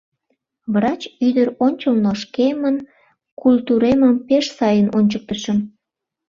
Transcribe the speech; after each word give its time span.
Врач 0.73 1.01
ӱдыр 1.27 1.47
ончылно 1.65 2.11
шкемын 2.21 2.75
культуремым 3.41 4.15
пеш 4.27 4.45
сайын 4.57 4.87
ончыктышым. 4.97 5.57